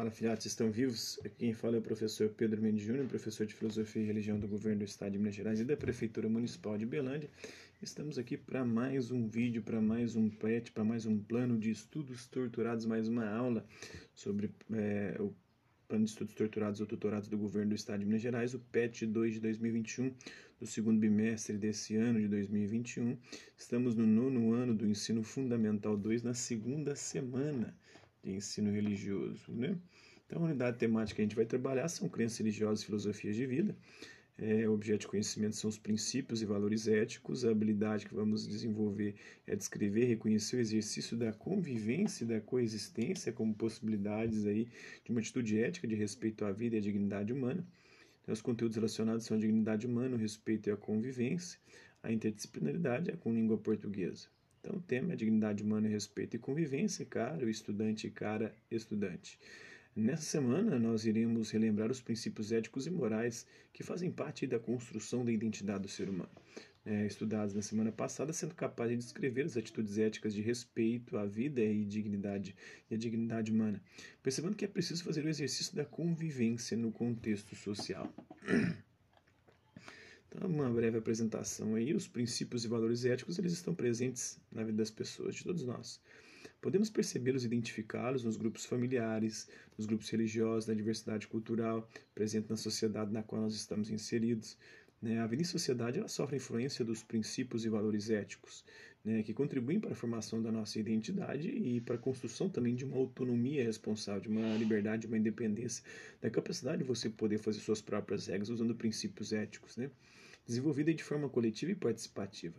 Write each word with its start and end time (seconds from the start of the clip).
Fala, 0.00 0.10
filhotes, 0.10 0.46
estão 0.46 0.70
vivos? 0.70 1.20
Aqui 1.22 1.34
quem 1.40 1.52
fala 1.52 1.76
é 1.76 1.78
o 1.78 1.82
professor 1.82 2.30
Pedro 2.30 2.62
Mendes 2.62 2.82
Júnior, 2.82 3.06
professor 3.06 3.46
de 3.46 3.52
Filosofia 3.52 4.00
e 4.00 4.06
Religião 4.06 4.40
do 4.40 4.48
Governo 4.48 4.78
do 4.78 4.84
Estado 4.86 5.12
de 5.12 5.18
Minas 5.18 5.34
Gerais 5.34 5.60
e 5.60 5.64
da 5.66 5.76
Prefeitura 5.76 6.26
Municipal 6.26 6.78
de 6.78 6.86
Belândia. 6.86 7.28
Estamos 7.82 8.16
aqui 8.16 8.34
para 8.34 8.64
mais 8.64 9.10
um 9.10 9.28
vídeo, 9.28 9.62
para 9.62 9.78
mais 9.78 10.16
um 10.16 10.30
PET, 10.30 10.72
para 10.72 10.84
mais 10.84 11.04
um 11.04 11.18
plano 11.18 11.58
de 11.58 11.70
estudos 11.70 12.24
torturados, 12.24 12.86
mais 12.86 13.08
uma 13.08 13.28
aula 13.28 13.62
sobre 14.14 14.50
é, 14.72 15.18
o 15.20 15.34
plano 15.86 16.06
de 16.06 16.10
estudos 16.12 16.32
torturados 16.32 16.80
ou 16.80 16.86
tutorados 16.86 17.28
do 17.28 17.36
Governo 17.36 17.68
do 17.68 17.74
Estado 17.74 18.00
de 18.00 18.06
Minas 18.06 18.22
Gerais, 18.22 18.54
o 18.54 18.58
PET 18.58 19.04
2 19.04 19.34
de 19.34 19.40
2021, 19.40 20.14
do 20.58 20.66
segundo 20.66 20.98
bimestre 20.98 21.58
desse 21.58 21.96
ano 21.96 22.18
de 22.18 22.26
2021. 22.26 23.18
Estamos 23.54 23.94
no 23.94 24.06
nono 24.06 24.54
ano 24.54 24.74
do 24.74 24.86
Ensino 24.86 25.22
Fundamental 25.22 25.94
2, 25.94 26.22
na 26.22 26.32
segunda 26.32 26.96
semana 26.96 27.76
de 28.22 28.32
ensino 28.32 28.70
religioso. 28.70 29.52
Né? 29.52 29.76
Então, 30.26 30.42
a 30.42 30.46
unidade 30.46 30.78
temática 30.78 31.16
que 31.16 31.22
a 31.22 31.24
gente 31.24 31.36
vai 31.36 31.44
trabalhar 31.44 31.88
são 31.88 32.08
crenças 32.08 32.38
religiosas 32.38 32.82
e 32.82 32.86
filosofias 32.86 33.34
de 33.34 33.46
vida. 33.46 33.76
É, 34.38 34.66
o 34.66 34.72
objeto 34.72 35.00
de 35.00 35.08
conhecimento 35.08 35.56
são 35.56 35.68
os 35.68 35.76
princípios 35.76 36.40
e 36.40 36.46
valores 36.46 36.88
éticos. 36.88 37.44
A 37.44 37.50
habilidade 37.50 38.06
que 38.06 38.14
vamos 38.14 38.46
desenvolver 38.46 39.14
é 39.46 39.54
descrever, 39.54 40.06
reconhecer 40.06 40.56
o 40.56 40.60
exercício 40.60 41.16
da 41.16 41.32
convivência 41.32 42.24
e 42.24 42.26
da 42.26 42.40
coexistência 42.40 43.32
como 43.32 43.54
possibilidades 43.54 44.46
aí 44.46 44.66
de 45.04 45.10
uma 45.10 45.20
atitude 45.20 45.58
ética 45.58 45.86
de 45.86 45.94
respeito 45.94 46.44
à 46.44 46.52
vida 46.52 46.76
e 46.76 46.78
à 46.78 46.82
dignidade 46.82 47.32
humana. 47.32 47.66
Então, 48.22 48.32
os 48.32 48.40
conteúdos 48.40 48.76
relacionados 48.76 49.26
são 49.26 49.36
a 49.36 49.40
dignidade 49.40 49.86
humana, 49.86 50.16
o 50.16 50.18
respeito 50.18 50.68
e 50.68 50.72
a 50.72 50.76
convivência, 50.76 51.58
a 52.02 52.10
interdisciplinaridade 52.10 53.10
é 53.10 53.16
com 53.16 53.34
língua 53.34 53.58
portuguesa. 53.58 54.28
Então, 54.60 54.76
o 54.76 54.82
tema 54.82 55.14
é 55.14 55.16
dignidade 55.16 55.62
humana, 55.62 55.88
respeito 55.88 56.36
e 56.36 56.38
convivência, 56.38 57.04
cara, 57.06 57.48
estudante 57.48 58.06
e 58.06 58.10
cara, 58.10 58.54
estudante. 58.70 59.38
Nessa 59.96 60.22
semana, 60.22 60.78
nós 60.78 61.04
iremos 61.04 61.50
relembrar 61.50 61.90
os 61.90 62.00
princípios 62.00 62.52
éticos 62.52 62.86
e 62.86 62.90
morais 62.90 63.46
que 63.72 63.82
fazem 63.82 64.10
parte 64.10 64.46
da 64.46 64.58
construção 64.58 65.24
da 65.24 65.32
identidade 65.32 65.82
do 65.82 65.88
ser 65.88 66.08
humano. 66.08 66.30
É, 66.84 67.06
estudados 67.06 67.54
na 67.54 67.60
semana 67.60 67.90
passada, 67.90 68.32
sendo 68.32 68.54
capaz 68.54 68.90
de 68.90 68.96
descrever 68.96 69.44
as 69.44 69.56
atitudes 69.56 69.98
éticas 69.98 70.32
de 70.32 70.40
respeito 70.40 71.16
à 71.16 71.26
vida 71.26 71.60
e 71.60 71.84
dignidade 71.84 72.54
e 72.90 72.94
a 72.94 72.98
dignidade 72.98 73.50
humana, 73.50 73.82
percebendo 74.22 74.56
que 74.56 74.64
é 74.64 74.68
preciso 74.68 75.04
fazer 75.04 75.24
o 75.24 75.28
exercício 75.28 75.74
da 75.74 75.84
convivência 75.84 76.76
no 76.76 76.92
contexto 76.92 77.54
social. 77.56 78.12
Então, 80.32 80.48
uma 80.48 80.70
breve 80.70 80.96
apresentação 80.96 81.74
aí, 81.74 81.92
os 81.92 82.06
princípios 82.06 82.64
e 82.64 82.68
valores 82.68 83.04
éticos, 83.04 83.38
eles 83.38 83.52
estão 83.52 83.74
presentes 83.74 84.38
na 84.52 84.62
vida 84.62 84.78
das 84.78 84.90
pessoas, 84.90 85.34
de 85.34 85.42
todos 85.42 85.64
nós. 85.64 86.00
Podemos 86.60 86.88
percebê-los 86.88 87.42
e 87.42 87.46
identificá-los 87.46 88.22
nos 88.22 88.36
grupos 88.36 88.64
familiares, 88.64 89.48
nos 89.76 89.86
grupos 89.86 90.08
religiosos, 90.10 90.68
na 90.68 90.74
diversidade 90.74 91.26
cultural 91.26 91.88
presente 92.14 92.48
na 92.50 92.56
sociedade 92.56 93.12
na 93.12 93.22
qual 93.22 93.42
nós 93.42 93.54
estamos 93.54 93.90
inseridos. 93.90 94.56
Né? 95.02 95.18
A 95.18 95.26
vida 95.26 95.42
em 95.42 95.44
sociedade 95.44 95.98
ela 95.98 96.08
sofre 96.08 96.36
influência 96.36 96.84
dos 96.84 97.02
princípios 97.02 97.64
e 97.64 97.68
valores 97.68 98.10
éticos, 98.10 98.62
né? 99.02 99.22
que 99.22 99.32
contribuem 99.32 99.80
para 99.80 99.92
a 99.92 99.94
formação 99.94 100.42
da 100.42 100.52
nossa 100.52 100.78
identidade 100.78 101.48
e 101.48 101.80
para 101.80 101.94
a 101.94 101.98
construção 101.98 102.48
também 102.48 102.74
de 102.74 102.84
uma 102.84 102.98
autonomia 102.98 103.64
responsável, 103.64 104.20
de 104.20 104.28
uma 104.28 104.54
liberdade, 104.56 105.02
de 105.02 105.06
uma 105.08 105.18
independência, 105.18 105.82
da 106.20 106.30
capacidade 106.30 106.82
de 106.82 106.84
você 106.84 107.08
poder 107.08 107.38
fazer 107.38 107.60
suas 107.60 107.80
próprias 107.80 108.26
regras 108.26 108.50
usando 108.50 108.74
princípios 108.74 109.32
éticos. 109.32 109.78
Né? 109.78 109.90
Desenvolvida 110.50 110.92
de 110.92 111.04
forma 111.04 111.28
coletiva 111.28 111.70
e 111.70 111.76
participativa. 111.76 112.56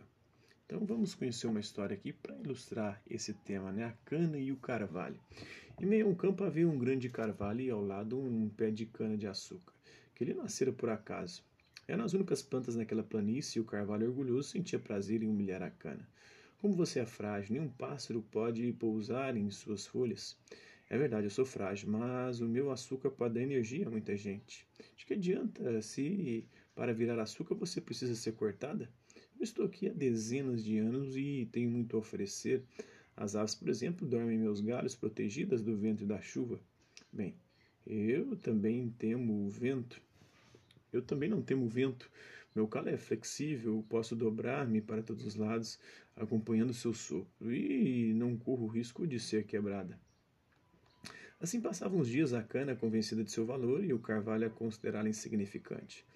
Então 0.64 0.82
vamos 0.86 1.14
conhecer 1.14 1.46
uma 1.46 1.60
história 1.60 1.92
aqui 1.92 2.10
para 2.10 2.34
ilustrar 2.36 3.02
esse 3.06 3.34
tema, 3.34 3.70
né? 3.70 3.84
A 3.84 3.92
cana 4.06 4.38
e 4.38 4.50
o 4.50 4.56
carvalho. 4.56 5.20
Em 5.78 5.84
meio 5.84 6.06
a 6.06 6.08
um 6.08 6.14
campo 6.14 6.42
havia 6.42 6.66
um 6.66 6.78
grande 6.78 7.10
carvalho 7.10 7.60
e 7.60 7.68
ao 7.68 7.84
lado 7.84 8.18
um 8.18 8.48
pé 8.48 8.70
de 8.70 8.86
cana 8.86 9.14
de 9.14 9.26
açúcar, 9.26 9.74
que 10.14 10.24
ele 10.24 10.32
nascera 10.32 10.72
por 10.72 10.88
acaso. 10.88 11.44
Eram 11.86 12.04
as 12.04 12.14
únicas 12.14 12.40
plantas 12.40 12.76
naquela 12.76 13.02
planície 13.02 13.58
e 13.58 13.60
o 13.60 13.66
carvalho 13.66 14.08
orgulhoso 14.08 14.48
sentia 14.48 14.78
prazer 14.78 15.22
em 15.22 15.28
humilhar 15.28 15.62
a 15.62 15.68
cana. 15.68 16.08
Como 16.62 16.74
você 16.74 17.00
é 17.00 17.04
frágil, 17.04 17.52
nenhum 17.52 17.68
pássaro 17.68 18.22
pode 18.30 18.72
pousar 18.72 19.36
em 19.36 19.50
suas 19.50 19.86
folhas. 19.86 20.34
É 20.88 20.96
verdade, 20.96 21.26
eu 21.26 21.30
sou 21.30 21.44
frágil, 21.44 21.90
mas 21.90 22.40
o 22.40 22.48
meu 22.48 22.70
açúcar 22.70 23.10
pode 23.10 23.34
dar 23.34 23.42
energia 23.42 23.86
a 23.86 23.90
muita 23.90 24.16
gente. 24.16 24.66
De 24.96 25.04
que 25.04 25.12
adianta 25.12 25.82
se 25.82 26.46
para 26.82 26.92
virar 26.92 27.20
açúcar 27.20 27.54
você 27.54 27.80
precisa 27.80 28.12
ser 28.16 28.32
cortada? 28.32 28.90
Eu 29.38 29.44
estou 29.44 29.66
aqui 29.66 29.88
há 29.88 29.92
dezenas 29.92 30.64
de 30.64 30.78
anos 30.78 31.16
e 31.16 31.48
tenho 31.52 31.70
muito 31.70 31.96
a 31.96 32.00
oferecer. 32.00 32.64
As 33.16 33.36
aves, 33.36 33.54
por 33.54 33.68
exemplo, 33.68 34.04
dormem 34.04 34.34
em 34.34 34.40
meus 34.40 34.60
galhos 34.60 34.96
protegidas 34.96 35.62
do 35.62 35.76
vento 35.76 36.02
e 36.02 36.06
da 36.08 36.20
chuva. 36.20 36.58
Bem, 37.12 37.36
eu 37.86 38.34
também 38.34 38.90
temo 38.98 39.46
o 39.46 39.48
vento. 39.48 40.02
Eu 40.92 41.02
também 41.02 41.28
não 41.28 41.40
temo 41.40 41.66
o 41.66 41.68
vento. 41.68 42.10
Meu 42.52 42.66
calo 42.66 42.88
é 42.88 42.96
flexível, 42.96 43.86
posso 43.88 44.16
dobrar-me 44.16 44.80
para 44.80 45.04
todos 45.04 45.24
os 45.24 45.36
lados, 45.36 45.78
acompanhando 46.16 46.74
seu 46.74 46.92
sopro, 46.92 47.54
e 47.54 48.12
não 48.12 48.36
corro 48.36 48.64
o 48.64 48.68
risco 48.68 49.06
de 49.06 49.20
ser 49.20 49.46
quebrada. 49.46 50.00
Assim 51.42 51.60
passavam 51.60 51.98
os 51.98 52.06
dias 52.06 52.32
a 52.32 52.40
cana 52.40 52.76
convencida 52.76 53.24
de 53.24 53.32
seu 53.32 53.44
valor 53.44 53.84
e 53.84 53.92
o 53.92 53.98
carvalho 53.98 54.46
a 54.46 54.50
considerá-la 54.50 55.08
insignificante. 55.08 56.06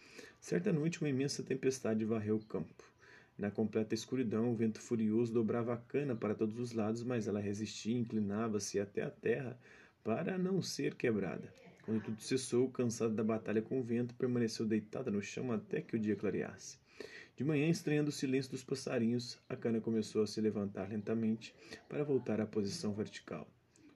Certa 0.40 0.72
noite, 0.72 1.00
uma 1.00 1.08
imensa 1.08 1.42
tempestade 1.42 2.04
varreu 2.04 2.36
o 2.36 2.44
campo. 2.44 2.84
Na 3.36 3.50
completa 3.50 3.92
escuridão, 3.92 4.52
o 4.52 4.54
vento 4.54 4.80
furioso 4.80 5.32
dobrava 5.32 5.74
a 5.74 5.78
cana 5.78 6.14
para 6.14 6.32
todos 6.32 6.60
os 6.60 6.70
lados, 6.70 7.02
mas 7.02 7.26
ela 7.26 7.40
resistia 7.40 7.92
e 7.92 7.98
inclinava-se 7.98 8.78
até 8.78 9.02
a 9.02 9.10
terra 9.10 9.58
para 10.04 10.38
não 10.38 10.62
ser 10.62 10.94
quebrada. 10.94 11.52
Quando 11.82 12.04
tudo 12.04 12.22
cessou, 12.22 12.70
cansada 12.70 13.12
da 13.12 13.24
batalha 13.24 13.60
com 13.60 13.80
o 13.80 13.82
vento, 13.82 14.14
permaneceu 14.14 14.64
deitada 14.64 15.10
no 15.10 15.20
chão 15.20 15.50
até 15.50 15.80
que 15.80 15.96
o 15.96 15.98
dia 15.98 16.14
clareasse. 16.14 16.78
De 17.36 17.42
manhã, 17.42 17.68
estranhando 17.68 18.10
o 18.10 18.12
silêncio 18.12 18.52
dos 18.52 18.62
passarinhos, 18.62 19.40
a 19.48 19.56
cana 19.56 19.80
começou 19.80 20.22
a 20.22 20.26
se 20.28 20.40
levantar 20.40 20.88
lentamente 20.88 21.52
para 21.88 22.04
voltar 22.04 22.40
à 22.40 22.46
posição 22.46 22.94
vertical. 22.94 23.48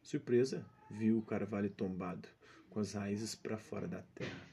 Surpresa, 0.03 0.67
viu 0.91 1.19
o 1.19 1.23
carvalho 1.23 1.71
tombado, 1.71 2.29
com 2.69 2.81
as 2.81 2.93
raízes 2.93 3.35
para 3.35 3.57
fora 3.57 3.89
da 3.89 4.03
terra 4.15 4.51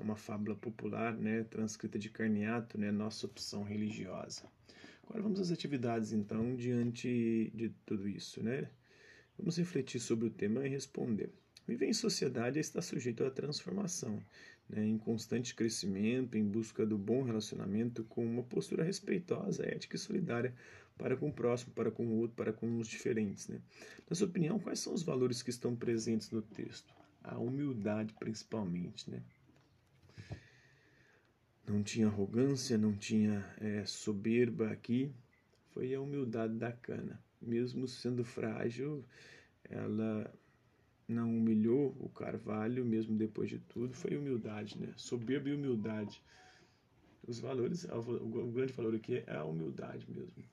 uma 0.00 0.16
fábula 0.16 0.56
popular, 0.56 1.16
né, 1.16 1.44
transcrita 1.44 1.98
de 1.98 2.10
Carniato, 2.10 2.78
né, 2.78 2.90
nossa 2.90 3.26
opção 3.26 3.62
religiosa. 3.62 4.42
Agora 5.04 5.22
vamos 5.22 5.40
às 5.40 5.50
atividades, 5.50 6.12
então, 6.12 6.56
diante 6.56 7.50
de 7.54 7.70
tudo 7.84 8.08
isso, 8.08 8.42
né? 8.42 8.68
Vamos 9.38 9.56
refletir 9.56 10.00
sobre 10.00 10.26
o 10.26 10.30
tema 10.30 10.66
e 10.66 10.68
responder. 10.68 11.30
Viver 11.66 11.86
em 11.86 11.92
sociedade 11.92 12.58
está 12.58 12.80
sujeito 12.80 13.24
à 13.24 13.30
transformação, 13.30 14.20
né, 14.68 14.84
em 14.84 14.98
constante 14.98 15.54
crescimento, 15.54 16.36
em 16.36 16.44
busca 16.44 16.84
do 16.84 16.98
bom 16.98 17.22
relacionamento, 17.22 18.04
com 18.04 18.24
uma 18.24 18.42
postura 18.42 18.82
respeitosa, 18.82 19.64
ética 19.64 19.96
e 19.96 19.98
solidária 19.98 20.54
para 20.98 21.16
com 21.16 21.28
o 21.28 21.32
próximo, 21.32 21.72
para 21.72 21.90
com 21.90 22.06
o 22.06 22.16
outro, 22.16 22.36
para 22.36 22.52
com 22.52 22.78
os 22.78 22.88
diferentes. 22.88 23.48
Né? 23.48 23.60
Na 24.08 24.16
sua 24.16 24.26
opinião, 24.26 24.58
quais 24.58 24.80
são 24.80 24.94
os 24.94 25.02
valores 25.02 25.42
que 25.42 25.50
estão 25.50 25.76
presentes 25.76 26.30
no 26.30 26.42
texto? 26.42 26.94
A 27.22 27.38
humildade, 27.38 28.14
principalmente, 28.18 29.10
né? 29.10 29.22
não 31.66 31.82
tinha 31.82 32.06
arrogância, 32.06 32.78
não 32.78 32.94
tinha 32.96 33.44
é, 33.60 33.84
soberba 33.84 34.70
aqui, 34.70 35.12
foi 35.72 35.94
a 35.94 36.00
humildade 36.00 36.54
da 36.54 36.72
cana. 36.72 37.20
Mesmo 37.42 37.86
sendo 37.88 38.24
frágil, 38.24 39.04
ela 39.64 40.32
não 41.08 41.36
humilhou 41.36 41.96
o 42.00 42.08
carvalho, 42.08 42.84
mesmo 42.84 43.16
depois 43.16 43.50
de 43.50 43.58
tudo, 43.58 43.92
foi 43.92 44.16
humildade, 44.16 44.78
né? 44.78 44.92
Soberba 44.96 45.48
e 45.48 45.54
humildade. 45.54 46.22
Os 47.26 47.40
valores, 47.40 47.84
o 47.84 48.46
grande 48.52 48.72
valor 48.72 48.94
aqui 48.94 49.24
é 49.26 49.36
a 49.36 49.44
humildade 49.44 50.06
mesmo. 50.08 50.44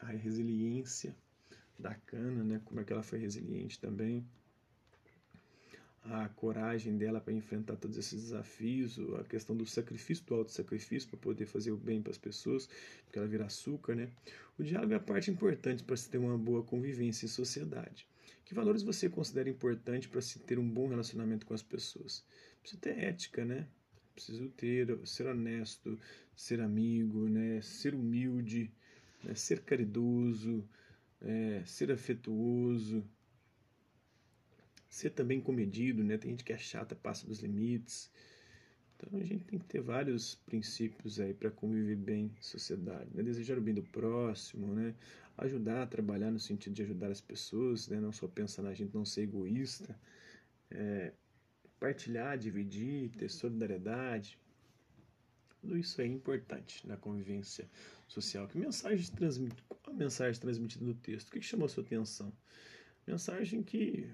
A 0.00 0.06
resiliência 0.06 1.14
da 1.78 1.94
cana, 1.94 2.42
né? 2.44 2.60
Como 2.64 2.80
é 2.80 2.84
que 2.84 2.92
ela 2.92 3.02
foi 3.02 3.18
resiliente 3.18 3.78
também 3.78 4.26
a 6.02 6.28
coragem 6.30 6.96
dela 6.96 7.20
para 7.20 7.32
enfrentar 7.32 7.76
todos 7.76 7.96
esses 7.98 8.22
desafios, 8.22 8.98
a 9.18 9.24
questão 9.24 9.54
do 9.54 9.66
sacrifício, 9.66 10.24
do 10.24 10.34
auto-sacrifício 10.34 11.08
para 11.08 11.18
poder 11.18 11.46
fazer 11.46 11.72
o 11.72 11.76
bem 11.76 12.00
para 12.00 12.10
as 12.10 12.18
pessoas, 12.18 12.68
porque 13.04 13.18
ela 13.18 13.28
vira 13.28 13.44
açúcar, 13.44 13.94
né? 13.94 14.10
O 14.58 14.62
diálogo 14.62 14.92
é 14.92 14.96
a 14.96 15.00
parte 15.00 15.30
importante 15.30 15.84
para 15.84 15.96
se 15.96 16.08
ter 16.08 16.18
uma 16.18 16.38
boa 16.38 16.62
convivência 16.62 17.26
em 17.26 17.28
sociedade. 17.28 18.06
Que 18.44 18.54
valores 18.54 18.82
você 18.82 19.08
considera 19.08 19.48
importante 19.48 20.08
para 20.08 20.20
se 20.20 20.38
ter 20.38 20.58
um 20.58 20.68
bom 20.68 20.88
relacionamento 20.88 21.46
com 21.46 21.54
as 21.54 21.62
pessoas? 21.62 22.24
Precisa 22.60 22.80
ter 22.80 22.98
ética, 22.98 23.44
né? 23.44 23.66
Preciso 24.14 24.48
ter, 24.50 24.98
ser 25.06 25.26
honesto, 25.26 25.98
ser 26.34 26.60
amigo, 26.60 27.28
né? 27.28 27.60
Ser 27.60 27.94
humilde, 27.94 28.72
né? 29.22 29.34
ser 29.34 29.60
caridoso, 29.62 30.68
é, 31.20 31.62
ser 31.66 31.90
afetuoso, 31.92 33.04
ser 34.88 35.10
também 35.10 35.40
comedido, 35.40 36.02
né? 36.04 36.18
Tem 36.18 36.30
gente 36.32 36.44
que 36.44 36.52
é 36.52 36.58
chata, 36.58 36.94
passa 36.94 37.26
dos 37.26 37.40
limites. 37.40 38.10
Então 38.96 39.18
a 39.18 39.24
gente 39.24 39.44
tem 39.44 39.58
que 39.58 39.64
ter 39.66 39.80
vários 39.80 40.34
princípios 40.34 41.20
aí 41.20 41.32
para 41.32 41.50
conviver 41.50 41.96
bem 41.96 42.32
em 42.38 42.42
sociedade, 42.42 43.10
né? 43.14 43.22
Desejar 43.22 43.58
o 43.58 43.60
bem 43.62 43.74
do 43.74 43.82
próximo, 43.82 44.74
né? 44.74 44.94
Ajudar 45.38 45.82
a 45.82 45.86
trabalhar 45.86 46.30
no 46.30 46.38
sentido 46.40 46.74
de 46.74 46.82
ajudar 46.82 47.10
as 47.10 47.20
pessoas, 47.20 47.88
né? 47.88 48.00
Não 48.00 48.12
só 48.12 48.28
pensar 48.28 48.62
na 48.62 48.74
gente, 48.74 48.94
não 48.94 49.04
ser 49.04 49.22
egoísta. 49.22 49.98
é, 50.70 51.12
partilhar, 51.78 52.38
dividir, 52.38 53.10
ter 53.10 53.30
solidariedade. 53.30 54.38
Tudo 55.60 55.76
isso 55.76 56.00
é 56.00 56.06
importante 56.06 56.86
na 56.86 56.96
convivência 56.96 57.68
social. 58.08 58.48
Que 58.48 58.58
mensagem 58.58 59.06
transmite? 59.14 59.62
Qual 59.68 59.94
a 59.94 59.98
mensagem 59.98 60.40
transmitida 60.40 60.84
no 60.84 60.94
texto? 60.94 61.28
O 61.28 61.32
que, 61.32 61.42
chamou 61.42 61.66
a 61.66 61.68
sua 61.68 61.82
atenção? 61.82 62.32
Mensagem 63.06 63.62
que 63.62 64.10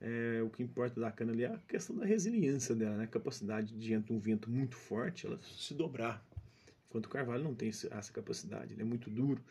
é, 0.00 0.42
o 0.42 0.50
que 0.50 0.62
importa 0.62 1.00
da 1.00 1.12
cana 1.12 1.32
ali 1.32 1.44
é 1.44 1.46
a 1.46 1.58
questão 1.58 1.94
da 1.94 2.04
resiliência 2.04 2.74
dela, 2.74 2.96
né? 2.96 3.04
a 3.04 3.06
capacidade 3.06 3.76
diante 3.78 4.06
de 4.06 4.12
um 4.12 4.18
vento 4.18 4.50
muito 4.50 4.74
forte, 4.74 5.26
ela 5.26 5.38
se 5.42 5.74
dobrar. 5.74 6.24
Enquanto 6.88 7.06
o 7.06 7.08
carvalho 7.08 7.44
não 7.44 7.54
tem 7.54 7.68
essa 7.68 8.12
capacidade, 8.12 8.74
ele 8.74 8.82
é 8.82 8.84
muito 8.84 9.08
duro. 9.08 9.42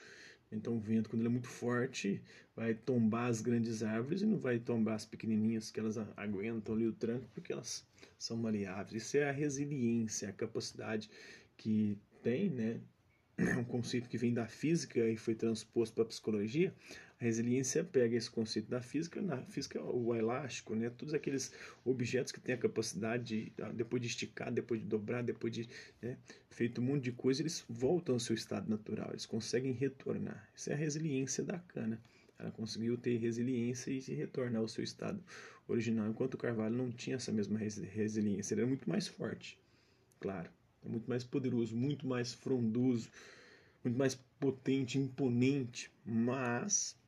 Então 0.51 0.75
o 0.75 0.79
vento, 0.79 1.09
quando 1.09 1.21
ele 1.21 1.29
é 1.29 1.31
muito 1.31 1.47
forte, 1.47 2.21
vai 2.55 2.73
tombar 2.73 3.29
as 3.29 3.41
grandes 3.41 3.81
árvores 3.83 4.21
e 4.21 4.25
não 4.25 4.37
vai 4.37 4.59
tombar 4.59 4.95
as 4.95 5.05
pequenininhas 5.05 5.71
que 5.71 5.79
elas 5.79 5.97
aguentam 6.17 6.75
ali 6.75 6.87
o 6.87 6.93
tranco, 6.93 7.27
porque 7.33 7.53
elas 7.53 7.87
são 8.17 8.35
maleáveis. 8.35 9.03
Isso 9.03 9.17
é 9.17 9.29
a 9.29 9.31
resiliência, 9.31 10.29
a 10.29 10.33
capacidade 10.33 11.09
que 11.55 11.97
tem, 12.21 12.49
né? 12.49 12.81
É 13.37 13.57
um 13.57 13.63
conceito 13.63 14.09
que 14.09 14.17
vem 14.17 14.33
da 14.33 14.45
física 14.45 14.99
e 15.09 15.17
foi 15.17 15.33
transposto 15.33 15.95
para 15.95 16.03
a 16.03 16.07
psicologia, 16.07 16.73
a 17.21 17.23
resiliência 17.23 17.83
pega 17.83 18.17
esse 18.17 18.29
conceito 18.29 18.67
da 18.67 18.81
física, 18.81 19.21
na 19.21 19.43
física 19.43 19.79
o 19.79 20.15
elástico, 20.15 20.73
né? 20.73 20.89
Todos 20.89 21.13
aqueles 21.13 21.53
objetos 21.85 22.31
que 22.31 22.39
têm 22.39 22.55
a 22.55 22.57
capacidade 22.57 23.23
de, 23.23 23.53
ah, 23.61 23.71
depois 23.71 24.01
de 24.01 24.07
esticar, 24.07 24.51
depois 24.51 24.81
de 24.81 24.87
dobrar, 24.87 25.21
depois 25.21 25.53
de 25.53 25.69
né, 26.01 26.17
feito 26.49 26.81
um 26.81 26.83
monte 26.83 27.03
de 27.03 27.11
coisa, 27.11 27.43
eles 27.43 27.63
voltam 27.69 28.15
ao 28.15 28.19
seu 28.19 28.33
estado 28.33 28.67
natural, 28.67 29.11
eles 29.11 29.27
conseguem 29.27 29.71
retornar. 29.71 30.49
Isso 30.55 30.71
é 30.71 30.73
a 30.73 30.75
resiliência 30.77 31.43
da 31.43 31.59
cana. 31.59 32.01
Ela 32.39 32.49
conseguiu 32.49 32.97
ter 32.97 33.17
resiliência 33.17 33.91
e 33.91 33.99
retornar 34.15 34.59
ao 34.59 34.67
seu 34.67 34.83
estado 34.83 35.23
original, 35.67 36.09
enquanto 36.09 36.33
o 36.33 36.39
carvalho 36.39 36.75
não 36.75 36.91
tinha 36.91 37.17
essa 37.17 37.31
mesma 37.31 37.59
resiliência, 37.59 38.55
ele 38.55 38.61
era 38.61 38.67
muito 38.67 38.89
mais 38.89 39.07
forte, 39.07 39.59
claro, 40.19 40.49
é 40.83 40.89
muito 40.89 41.07
mais 41.07 41.23
poderoso, 41.23 41.75
muito 41.75 42.07
mais 42.07 42.33
frondoso, 42.33 43.11
muito 43.83 43.97
mais 43.97 44.15
potente, 44.39 44.97
imponente, 44.97 45.91
mas 46.03 46.99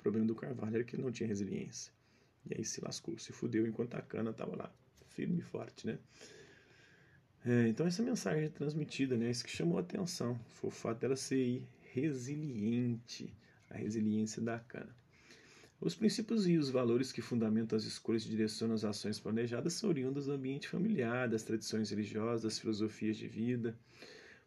o 0.00 0.02
problema 0.02 0.26
do 0.26 0.34
Carvalho 0.34 0.76
era 0.76 0.84
que 0.84 0.96
ele 0.96 1.02
não 1.02 1.12
tinha 1.12 1.26
resiliência. 1.26 1.92
E 2.48 2.54
aí 2.56 2.64
se 2.64 2.80
lascou, 2.80 3.18
se 3.18 3.32
fudeu 3.32 3.66
enquanto 3.66 3.94
a 3.94 4.02
cana 4.02 4.30
estava 4.30 4.56
lá, 4.56 4.72
firme 5.08 5.40
e 5.40 5.42
forte, 5.42 5.86
né? 5.86 5.98
É, 7.44 7.68
então 7.68 7.86
essa 7.86 8.02
mensagem 8.02 8.44
é 8.44 8.48
transmitida, 8.48 9.16
né? 9.16 9.30
Isso 9.30 9.44
que 9.44 9.50
chamou 9.50 9.76
a 9.76 9.82
atenção, 9.82 10.38
foi 10.54 10.68
o 10.68 10.72
fato 10.72 11.00
dela 11.00 11.16
ser 11.16 11.66
resiliente, 11.92 13.32
a 13.68 13.76
resiliência 13.76 14.40
da 14.40 14.58
cana. 14.58 14.94
Os 15.80 15.94
princípios 15.94 16.46
e 16.46 16.56
os 16.56 16.70
valores 16.70 17.12
que 17.12 17.22
fundamentam 17.22 17.76
as 17.76 17.84
escolhas 17.84 18.24
e 18.24 18.28
direcionam 18.28 18.74
as 18.74 18.84
ações 18.84 19.18
planejadas 19.18 19.74
são 19.74 19.88
oriundos 19.88 20.26
do 20.26 20.32
ambiente 20.32 20.68
familiar, 20.68 21.28
das 21.28 21.42
tradições 21.42 21.90
religiosas, 21.90 22.42
das 22.42 22.58
filosofias 22.58 23.16
de 23.16 23.26
vida, 23.26 23.78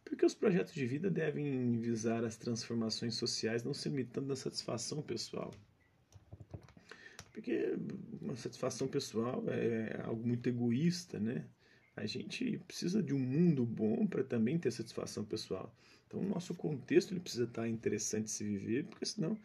porque 0.04 0.26
os 0.26 0.34
projetos 0.34 0.74
de 0.74 0.86
vida 0.86 1.10
devem 1.10 1.80
visar 1.80 2.24
as 2.24 2.36
transformações 2.36 3.14
sociais, 3.14 3.64
não 3.64 3.74
se 3.74 3.88
limitando 3.88 4.32
à 4.32 4.36
satisfação 4.36 5.02
pessoal. 5.02 5.52
Porque 7.32 7.76
uma 8.20 8.36
satisfação 8.36 8.86
pessoal 8.86 9.42
é 9.48 10.00
algo 10.04 10.26
muito 10.26 10.48
egoísta, 10.48 11.18
né? 11.18 11.44
A 11.96 12.06
gente 12.06 12.58
precisa 12.66 13.02
de 13.02 13.14
um 13.14 13.18
mundo 13.18 13.64
bom 13.64 14.06
para 14.06 14.22
também 14.22 14.58
ter 14.58 14.70
satisfação 14.70 15.24
pessoal. 15.24 15.74
Então, 16.06 16.20
o 16.20 16.28
nosso 16.28 16.54
contexto 16.54 17.12
ele 17.12 17.20
precisa 17.20 17.44
estar 17.44 17.68
interessante 17.68 18.24
de 18.24 18.30
se 18.30 18.44
viver, 18.44 18.84
porque 18.84 19.06
senão 19.06 19.38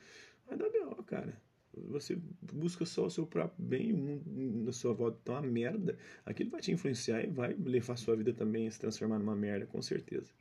vai 0.47 0.57
dar 0.57 0.69
B.O., 0.69 1.03
cara. 1.03 1.39
Você 1.73 2.17
busca 2.41 2.85
só 2.85 3.05
o 3.05 3.09
seu 3.09 3.25
próprio 3.25 3.63
bem, 3.63 3.93
o 3.93 3.97
mundo 3.97 4.65
na 4.65 4.71
sua 4.71 4.93
volta 4.93 5.19
tá 5.23 5.33
uma 5.33 5.41
merda. 5.41 5.97
Aquilo 6.25 6.49
vai 6.49 6.61
te 6.61 6.71
influenciar 6.71 7.23
e 7.23 7.27
vai 7.27 7.53
levar 7.53 7.93
a 7.93 7.97
sua 7.97 8.15
vida 8.15 8.33
também 8.33 8.67
a 8.67 8.71
se 8.71 8.79
transformar 8.79 9.19
numa 9.19 9.35
merda, 9.35 9.65
com 9.65 9.81
certeza. 9.81 10.31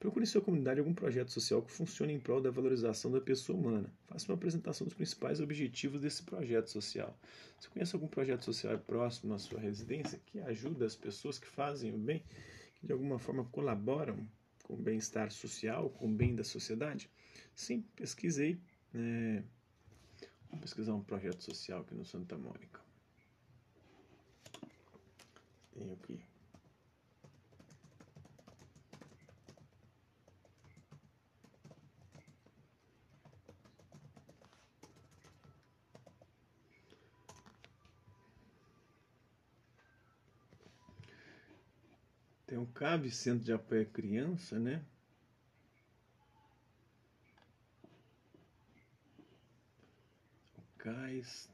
Procure 0.00 0.22
em 0.22 0.26
sua 0.26 0.40
comunidade 0.40 0.80
algum 0.80 0.94
projeto 0.94 1.30
social 1.30 1.60
que 1.60 1.70
funcione 1.70 2.14
em 2.14 2.18
prol 2.18 2.40
da 2.40 2.50
valorização 2.50 3.12
da 3.12 3.20
pessoa 3.20 3.58
humana. 3.58 3.92
Faça 4.08 4.32
uma 4.32 4.34
apresentação 4.34 4.86
dos 4.86 4.94
principais 4.94 5.40
objetivos 5.40 6.00
desse 6.00 6.22
projeto 6.22 6.68
social. 6.68 7.14
Você 7.58 7.68
conhece 7.68 7.94
algum 7.94 8.08
projeto 8.08 8.42
social 8.42 8.78
próximo 8.78 9.34
à 9.34 9.38
sua 9.38 9.60
residência 9.60 10.18
que 10.24 10.40
ajuda 10.40 10.86
as 10.86 10.96
pessoas 10.96 11.38
que 11.38 11.46
fazem 11.46 11.94
o 11.94 11.98
bem, 11.98 12.24
que 12.76 12.86
de 12.86 12.94
alguma 12.94 13.18
forma 13.18 13.44
colaboram 13.52 14.26
com 14.64 14.72
o 14.72 14.76
bem-estar 14.78 15.30
social, 15.30 15.90
com 15.90 16.06
o 16.06 16.10
bem 16.10 16.34
da 16.34 16.44
sociedade? 16.44 17.10
Sim, 17.54 17.84
pesquisei. 17.94 18.58
É... 18.94 19.42
Vamos 20.50 20.62
pesquisar 20.64 20.94
um 20.94 21.02
projeto 21.02 21.42
social 21.42 21.80
aqui 21.80 21.94
no 21.94 22.04
Santa 22.04 22.36
Mônica. 22.36 22.80
Tenho 25.72 25.94
aqui. 25.94 26.20
Tem 42.46 42.58
o 42.58 42.66
CAB, 42.66 43.10
Centro 43.12 43.44
de 43.44 43.52
Apoio 43.52 43.82
à 43.82 43.84
Criança, 43.84 44.58
né? 44.58 44.84
O 50.90 50.92
CAIS, 50.92 51.48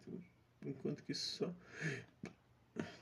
enquanto 0.65 1.03
que 1.03 1.13
só 1.13 1.53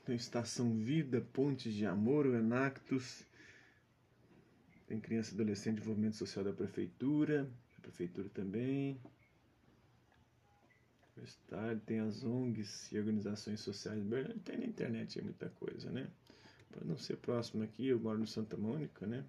tem 0.05 0.17
Estação 0.17 0.77
Vida, 0.77 1.21
Pontes 1.21 1.73
de 1.73 1.87
Amor, 1.87 2.27
o 2.27 2.35
Enactus, 2.35 3.25
tem 4.89 5.01
Criança 5.01 5.31
e 5.31 5.35
Adolescente 5.35 5.77
Desenvolvimento 5.77 6.17
Social 6.17 6.45
da 6.45 6.53
Prefeitura, 6.53 7.49
a 7.79 7.81
Prefeitura 7.81 8.29
também. 8.31 9.01
Tem 11.87 12.01
as 12.01 12.25
ONGs 12.25 12.91
e 12.91 12.99
organizações 12.99 13.61
sociais. 13.61 14.03
Tem 14.45 14.59
na 14.59 14.65
internet 14.65 15.23
muita 15.23 15.49
coisa, 15.51 15.89
né? 15.91 16.11
Pode 16.73 16.87
não 16.87 16.99
ser 16.99 17.17
próximo 17.19 17.63
aqui, 17.63 17.87
eu 17.87 18.01
moro 18.01 18.19
no 18.19 18.27
Santa 18.27 18.57
Mônica, 18.57 19.07
né? 19.07 19.25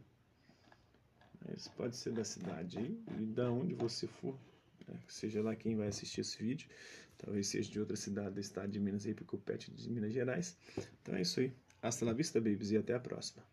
Mas 1.47 1.67
pode 1.67 1.95
ser 1.95 2.11
da 2.13 2.23
cidade 2.23 2.79
e 2.79 3.25
da 3.27 3.51
onde 3.51 3.75
você 3.75 4.07
for, 4.07 4.35
né? 4.87 4.99
seja 5.07 5.41
lá 5.41 5.55
quem 5.55 5.75
vai 5.75 5.87
assistir 5.87 6.21
esse 6.21 6.37
vídeo, 6.37 6.67
talvez 7.17 7.47
seja 7.47 7.71
de 7.71 7.79
outra 7.79 7.95
cidade 7.95 8.35
do 8.35 8.39
estado 8.39 8.71
de 8.71 8.79
Minas 8.79 9.05
aí, 9.05 9.13
porque 9.13 9.35
o 9.35 9.39
pet 9.39 9.71
é 9.71 9.73
de 9.73 9.89
Minas 9.89 10.13
Gerais. 10.13 10.57
Então 11.01 11.15
é 11.15 11.21
isso 11.21 11.39
aí. 11.39 11.53
Hasta 11.81 12.05
la 12.05 12.13
vista, 12.13 12.39
babies, 12.39 12.71
e 12.71 12.77
até 12.77 12.93
a 12.93 12.99
próxima. 12.99 13.43